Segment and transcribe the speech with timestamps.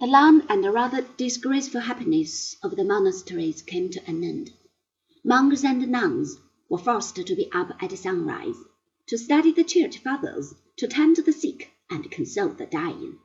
[0.00, 4.50] The long and rather disgraceful happiness of the monasteries came to an end.
[5.22, 6.38] Monks and nuns
[6.70, 8.56] were forced to be up at sunrise,
[9.08, 13.18] to study the Church Fathers, to tend the sick, and console the dying.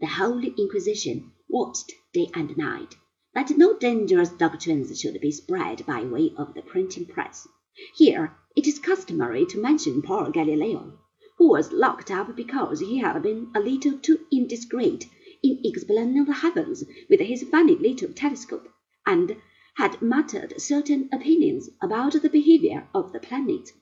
[0.00, 2.96] The Holy Inquisition watched day and night,
[3.34, 7.46] that no dangerous doctrines should be spread by way of the printing press.
[7.94, 10.98] Here it is customary to mention poor Galileo,
[11.38, 15.08] who was locked up because he had been a little too indiscreet
[15.46, 18.68] in explaining the heavens with his funny little telescope,
[19.06, 19.36] and
[19.76, 23.72] had muttered certain opinions about the behavior of the planets,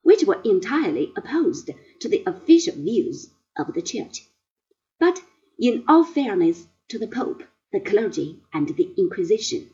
[0.00, 1.68] which were entirely opposed
[2.00, 4.26] to the official views of the Church.
[4.98, 5.22] But
[5.58, 9.68] in all fairness to the Pope, the clergy, and the Inquisition,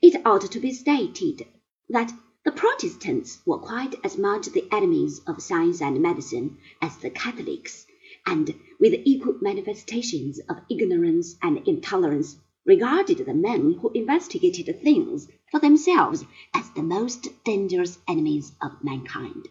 [0.00, 1.46] it ought to be stated
[1.90, 2.14] that
[2.46, 7.86] the Protestants were quite as much the enemies of science and medicine as the Catholics
[8.26, 15.58] and with equal manifestations of ignorance and intolerance, regarded the men who investigated things for
[15.58, 19.48] themselves as the most dangerous enemies of mankind.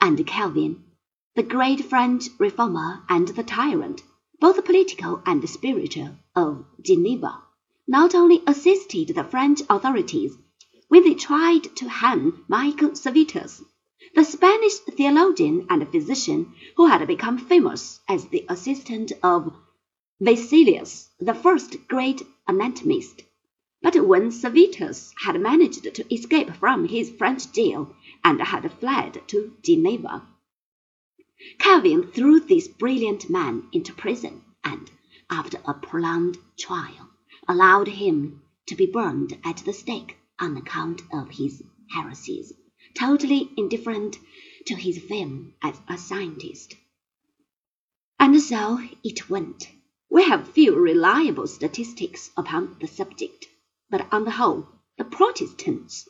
[0.00, 0.84] And Calvin,
[1.34, 4.02] the great French reformer and the tyrant,
[4.40, 7.42] both political and spiritual, of Geneva,
[7.86, 10.36] not only assisted the French authorities
[10.88, 13.62] when they tried to hang Michael Servetus
[14.16, 19.54] the Spanish theologian and physician who had become famous as the assistant of
[20.18, 23.24] Vesalius, the first great anatomist.
[23.82, 29.52] But when Servetus had managed to escape from his French jail and had fled to
[29.62, 30.26] Geneva,
[31.58, 34.90] Calvin threw this brilliant man into prison and,
[35.28, 37.10] after a prolonged trial,
[37.46, 42.54] allowed him to be burned at the stake on account of his heresies
[42.98, 44.16] totally indifferent
[44.66, 46.74] to his fame as a scientist.
[48.18, 49.68] And so it went.
[50.10, 53.46] We have few reliable statistics upon the subject,
[53.90, 54.66] but on the whole,
[54.98, 56.08] the Protestants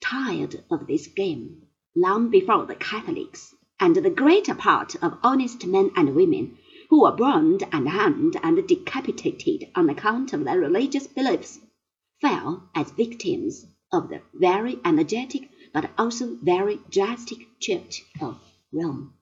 [0.00, 1.62] tired of this game
[1.94, 6.58] long before the Catholics, and the greater part of honest men and women
[6.90, 11.58] who were burned and hanged and decapitated on account of their religious beliefs
[12.20, 18.40] fell as victims of the very energetic but also very drastic Church of
[18.72, 19.12] Rome.